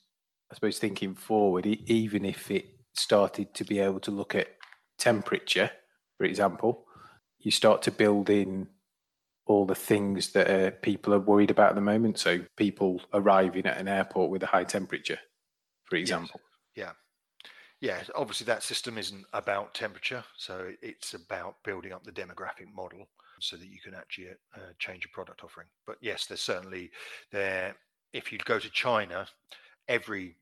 I 0.51 0.55
suppose 0.55 0.79
thinking 0.79 1.15
forward, 1.15 1.67
even 1.67 2.25
if 2.25 2.51
it 2.51 2.67
started 2.95 3.55
to 3.55 3.65
be 3.65 3.79
able 3.81 4.01
to 4.01 4.11
look 4.11 4.35
at 4.35 4.49
temperature, 4.99 5.71
for 6.19 6.25
example, 6.25 6.85
you 7.39 7.51
start 7.51 7.83
to 7.83 7.91
build 7.91 8.31
in 8.31 8.69
all 9.47 9.65
the 9.65 9.75
things 9.75 10.33
that 10.33 10.51
uh, 10.51 10.71
people 10.83 11.15
are 11.15 11.21
worried 11.21 11.51
about 11.51 11.71
at 11.71 11.75
the 11.75 11.81
moment. 11.81 12.19
So 12.19 12.41
people 12.57 13.01
arriving 13.13 13.67
at 13.67 13.79
an 13.79 13.89
airport 13.89 14.31
with 14.31 14.43
a 14.43 14.47
high 14.47 14.65
temperature, 14.65 15.19
for 15.85 15.97
example. 15.97 16.41
Yes. 16.75 16.87
Yeah. 16.87 16.93
Yeah, 17.79 18.03
obviously 18.15 18.47
that 18.47 18.63
system 18.63 18.97
isn't 18.97 19.27
about 19.35 19.75
temperature, 19.75 20.25
so 20.39 20.73
it's 20.81 21.13
about 21.13 21.57
building 21.63 21.93
up 21.93 22.05
the 22.05 22.11
demographic 22.11 22.73
model 22.75 23.07
so 23.39 23.57
that 23.57 23.67
you 23.67 23.79
can 23.85 23.95
actually 23.95 24.29
uh, 24.55 24.73
change 24.79 25.05
your 25.05 25.11
product 25.13 25.45
offering. 25.45 25.67
But 25.87 25.99
yes, 26.01 26.25
there's 26.25 26.41
certainly 26.41 26.91
there. 27.33 27.77
If 28.15 28.33
you 28.33 28.39
go 28.39 28.59
to 28.59 28.71
China, 28.71 29.27
every 29.89 30.37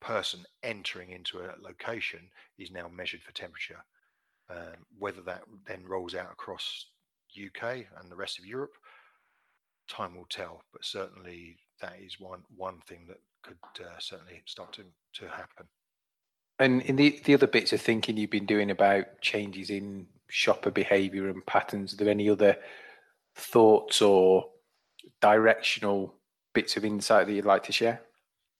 person 0.00 0.44
entering 0.62 1.10
into 1.10 1.40
a 1.40 1.54
location 1.60 2.20
is 2.58 2.70
now 2.70 2.88
measured 2.88 3.22
for 3.22 3.32
temperature. 3.32 3.84
Um, 4.50 4.86
whether 4.98 5.20
that 5.22 5.42
then 5.66 5.84
rolls 5.86 6.14
out 6.14 6.32
across 6.32 6.86
UK 7.36 7.84
and 8.00 8.10
the 8.10 8.16
rest 8.16 8.38
of 8.38 8.46
Europe, 8.46 8.72
time 9.88 10.16
will 10.16 10.26
tell. 10.30 10.62
But 10.72 10.84
certainly 10.84 11.58
that 11.82 11.96
is 12.02 12.18
one 12.18 12.42
one 12.56 12.80
thing 12.86 13.06
that 13.08 13.18
could 13.42 13.84
uh, 13.84 13.98
certainly 13.98 14.42
start 14.46 14.72
to, 14.74 14.84
to 15.14 15.28
happen. 15.28 15.66
And 16.58 16.82
in 16.82 16.96
the, 16.96 17.20
the 17.24 17.34
other 17.34 17.46
bits 17.46 17.72
of 17.72 17.80
thinking 17.80 18.16
you've 18.16 18.30
been 18.30 18.46
doing 18.46 18.70
about 18.70 19.20
changes 19.20 19.70
in 19.70 20.06
shopper 20.28 20.70
behaviour 20.70 21.28
and 21.28 21.44
patterns, 21.46 21.92
are 21.92 21.96
there 21.96 22.08
any 22.08 22.28
other 22.28 22.56
thoughts 23.36 24.02
or 24.02 24.48
directional 25.20 26.14
bits 26.54 26.76
of 26.76 26.84
insight 26.84 27.26
that 27.26 27.32
you'd 27.32 27.44
like 27.44 27.62
to 27.64 27.72
share? 27.72 28.00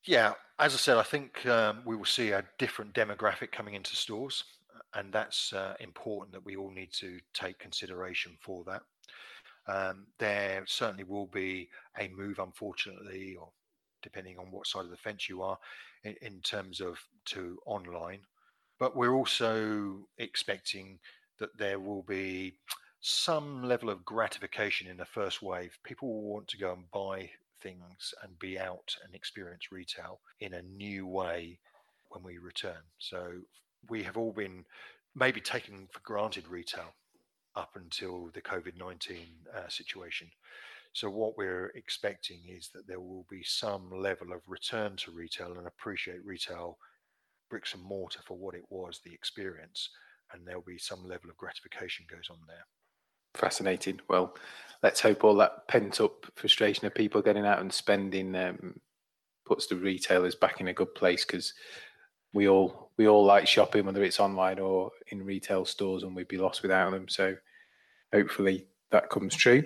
Yeah, 0.05 0.35
as 0.59 0.75
I 0.75 0.79
said, 0.79 0.97
I 0.97 1.03
think 1.03 1.45
um, 1.47 1.83
we 1.85 1.97
will 1.97 2.05
see 2.05 2.31
a 2.31 2.45
different 2.59 2.95
demographic 2.95 3.53
coming 3.53 3.75
into 3.75 3.95
stores, 3.97 4.45
and 4.95 5.13
that's 5.13 5.53
uh, 5.53 5.75
important 5.81 6.33
that 6.33 6.45
we 6.45 6.57
all 6.57 6.71
need 6.71 6.93
to 6.95 7.19
take 7.35 7.59
consideration 7.59 8.37
for 8.41 8.65
that. 8.65 8.83
Um, 9.67 10.07
there 10.19 10.65
certainly 10.67 11.05
will 11.05 11.27
be 11.27 11.69
a 11.99 12.09
move, 12.09 12.39
unfortunately, 12.39 13.37
or 13.39 13.51
depending 14.03 14.39
on 14.39 14.51
what 14.51 14.67
side 14.67 14.85
of 14.85 14.91
the 14.91 14.97
fence 14.97 15.29
you 15.29 15.43
are, 15.43 15.59
in, 16.05 16.15
in 16.23 16.41
terms 16.41 16.81
of 16.81 16.99
to 17.27 17.59
online. 17.67 18.21
But 18.79 18.97
we're 18.97 19.15
also 19.15 20.07
expecting 20.19 20.99
that 21.39 21.57
there 21.59 21.79
will 21.81 22.03
be 22.03 22.55
some 23.01 23.63
level 23.63 23.91
of 23.91 24.05
gratification 24.05 24.89
in 24.89 24.97
the 24.97 25.05
first 25.05 25.43
wave. 25.43 25.77
People 25.85 26.09
will 26.09 26.33
want 26.33 26.49
to 26.49 26.59
go 26.59 26.73
and 26.73 26.91
buy 26.91 27.31
things 27.63 28.15
and 28.23 28.39
be 28.39 28.59
out 28.59 28.95
and 29.05 29.15
experience 29.15 29.73
retail 29.73 30.21
in 30.41 30.55
a 30.55 30.63
new 30.63 31.07
way 31.07 31.59
when 32.11 32.23
we 32.23 32.39
return. 32.39 32.83
So 32.99 33.33
we 33.89 34.03
have 34.03 34.17
all 34.17 34.33
been 34.33 34.65
maybe 35.15 35.41
taking 35.41 35.89
for 35.93 36.01
granted 36.01 36.49
retail 36.49 36.95
up 37.57 37.71
until 37.75 38.31
the 38.35 38.41
COVID 38.41 38.79
19 38.79 39.17
uh, 39.55 39.69
situation. 39.69 40.29
So, 40.93 41.11
what 41.11 41.37
we're 41.37 41.71
expecting 41.75 42.41
is 42.49 42.71
that 42.75 42.87
there 42.87 43.01
will 43.01 43.27
be 43.31 43.43
some 43.43 43.91
level 43.91 44.33
of 44.33 44.41
return 44.47 44.97
to 44.97 45.11
retail 45.11 45.53
and 45.59 45.67
appreciate 45.67 46.25
retail 46.25 46.79
bricks 47.51 47.75
and 47.75 47.83
mortar 47.83 48.21
for 48.27 48.37
what 48.37 48.55
it 48.55 48.65
was, 48.71 49.01
the 49.05 49.13
experience, 49.13 49.91
and 50.33 50.47
there'll 50.47 50.63
be 50.63 50.79
some 50.79 51.07
level 51.07 51.31
of 51.31 51.37
gratification 51.37 52.07
goes 52.11 52.29
on 52.31 52.39
there. 52.47 52.65
Fascinating. 53.35 54.01
Well, 54.09 54.35
let's 54.83 55.01
hope 55.01 55.25
all 55.25 55.35
that 55.37 55.69
pent 55.69 56.01
up 56.01 56.27
frustration 56.35 56.87
of 56.87 56.95
people 56.95 57.23
getting 57.23 57.47
out 57.47 57.61
and 57.61 57.73
spending 57.73 58.35
um, 58.35 58.81
puts 59.47 59.67
the 59.67 59.77
retailers 59.77 60.35
back 60.35 60.61
in 60.61 60.69
a 60.69 60.75
good 60.75 60.95
place 60.95 61.25
because 61.25 61.55
we 62.33 62.49
all 62.49 62.91
we 62.97 63.09
all 63.09 63.25
like 63.25 63.47
shopping, 63.47 63.87
whether 63.87 64.05
it's 64.05 64.21
online 64.21 64.59
or 64.59 64.91
in 65.09 65.25
retail 65.25 65.65
stores, 65.65 66.03
and 66.03 66.15
we'd 66.15 66.29
be 66.29 66.37
lost 66.39 66.63
without 66.63 66.91
them. 66.91 67.09
So 67.09 67.37
hopefully 68.13 68.67
that 68.91 69.11
comes 69.11 69.35
true. 69.35 69.65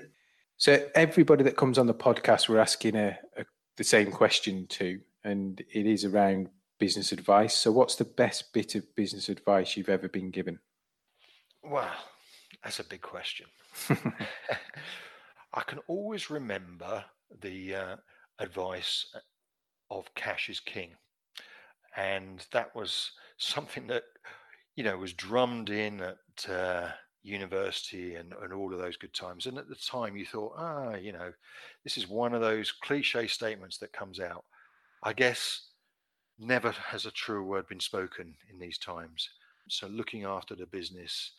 So 0.56 0.86
everybody 0.94 1.42
that 1.44 1.56
comes 1.56 1.78
on 1.78 1.86
the 1.86 1.94
podcast, 1.94 2.48
we're 2.48 2.58
asking 2.58 2.96
a, 2.96 3.18
a, 3.36 3.44
the 3.76 3.84
same 3.84 4.12
question 4.12 4.66
to, 4.68 5.00
and 5.24 5.60
it 5.72 5.86
is 5.86 6.04
around 6.04 6.50
business 6.78 7.12
advice. 7.12 7.54
So, 7.54 7.72
what's 7.72 7.96
the 7.96 8.04
best 8.04 8.52
bit 8.52 8.74
of 8.74 8.94
business 8.94 9.28
advice 9.28 9.76
you've 9.76 9.88
ever 9.88 10.08
been 10.08 10.30
given? 10.30 10.58
Well, 11.64 11.90
that's 12.62 12.80
a 12.80 12.84
big 12.84 13.02
question. 13.02 13.46
I 15.54 15.62
can 15.62 15.78
always 15.86 16.30
remember 16.30 17.04
the 17.40 17.74
uh, 17.74 17.96
advice 18.38 19.06
of 19.90 20.12
cash 20.14 20.48
is 20.48 20.60
king, 20.60 20.90
and 21.96 22.46
that 22.52 22.74
was 22.74 23.12
something 23.36 23.86
that 23.88 24.04
you 24.76 24.84
know 24.84 24.96
was 24.96 25.12
drummed 25.12 25.70
in 25.70 26.00
at 26.00 26.50
uh, 26.50 26.88
university 27.22 28.16
and, 28.16 28.32
and 28.42 28.52
all 28.52 28.72
of 28.72 28.80
those 28.80 28.96
good 28.96 29.14
times. 29.14 29.46
And 29.46 29.58
at 29.58 29.68
the 29.68 29.76
time, 29.76 30.16
you 30.16 30.26
thought, 30.26 30.54
ah, 30.56 30.94
you 30.94 31.12
know, 31.12 31.32
this 31.84 31.96
is 31.96 32.08
one 32.08 32.34
of 32.34 32.40
those 32.40 32.72
cliche 32.72 33.26
statements 33.26 33.78
that 33.78 33.92
comes 33.92 34.20
out. 34.20 34.44
I 35.02 35.12
guess 35.12 35.68
never 36.38 36.70
has 36.70 37.06
a 37.06 37.10
true 37.10 37.44
word 37.44 37.68
been 37.68 37.80
spoken 37.80 38.34
in 38.50 38.58
these 38.58 38.78
times. 38.78 39.28
So 39.68 39.86
looking 39.86 40.24
after 40.24 40.54
the 40.54 40.66
business 40.66 41.32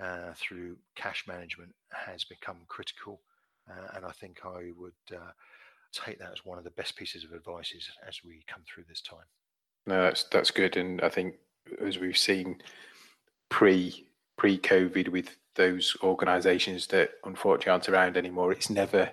uh, 0.00 0.32
through 0.34 0.76
cash 0.94 1.24
management 1.26 1.74
has 1.90 2.24
become 2.24 2.58
critical. 2.68 3.20
Uh, 3.70 3.96
and 3.96 4.04
I 4.04 4.12
think 4.12 4.40
I 4.44 4.70
would 4.76 4.92
uh, 5.12 5.32
take 5.92 6.18
that 6.18 6.32
as 6.32 6.44
one 6.44 6.58
of 6.58 6.64
the 6.64 6.70
best 6.70 6.96
pieces 6.96 7.24
of 7.24 7.32
advice 7.32 7.72
as 8.06 8.20
we 8.24 8.42
come 8.46 8.62
through 8.66 8.84
this 8.88 9.02
time. 9.02 9.26
No, 9.86 10.02
that's 10.02 10.24
that's 10.24 10.50
good, 10.50 10.76
and 10.76 11.00
I 11.00 11.08
think 11.08 11.36
as 11.84 11.98
we've 11.98 12.16
seen 12.16 12.62
pre 13.48 14.06
pre-COVID 14.36 15.08
with 15.08 15.36
those 15.56 15.96
organisations 16.02 16.86
that 16.86 17.10
unfortunately 17.24 17.72
aren't 17.72 17.88
around 17.88 18.16
anymore. 18.16 18.52
It's 18.52 18.70
never 18.70 19.10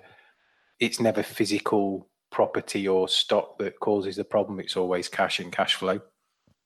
it's 0.80 1.00
never 1.00 1.24
physical 1.24 2.08
property 2.32 2.88
or 2.88 3.08
stock 3.08 3.58
that 3.60 3.80
causes 3.80 4.16
the 4.16 4.24
problem. 4.24 4.60
It's 4.60 4.78
always 4.78 5.10
cash 5.10 5.40
and 5.40 5.52
cash 5.52 5.76
flow. 5.76 6.02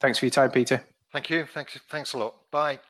Thanks 0.00 0.18
for 0.18 0.26
your 0.26 0.30
time, 0.30 0.50
Peter. 0.50 0.82
Thank 1.12 1.30
you. 1.30 1.46
Thanks, 1.46 1.78
thanks 1.88 2.12
a 2.14 2.18
lot. 2.18 2.34
Bye. 2.50 2.80